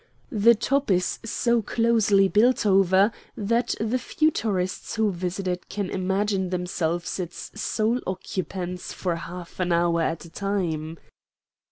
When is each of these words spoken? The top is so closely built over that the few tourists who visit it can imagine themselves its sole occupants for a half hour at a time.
The 0.31 0.55
top 0.55 0.89
is 0.89 1.19
so 1.23 1.61
closely 1.61 2.27
built 2.27 2.65
over 2.65 3.11
that 3.37 3.75
the 3.79 3.99
few 3.99 4.31
tourists 4.31 4.95
who 4.95 5.11
visit 5.11 5.47
it 5.47 5.69
can 5.69 5.91
imagine 5.91 6.49
themselves 6.49 7.19
its 7.19 7.51
sole 7.61 8.01
occupants 8.07 8.93
for 8.93 9.11
a 9.11 9.17
half 9.19 9.59
hour 9.59 10.01
at 10.01 10.25
a 10.25 10.29
time. 10.31 10.97